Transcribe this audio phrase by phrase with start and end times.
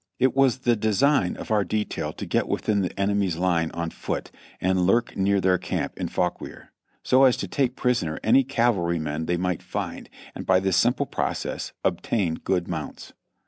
[0.17, 4.31] It was the design of our detail to get within the enemy's line on foot
[4.59, 6.71] and lurk near their camp in Fauquier,
[7.03, 11.05] so as to take pris oner any cavalrymen they might find, and by this simple
[11.05, 13.13] process obtain good mounts.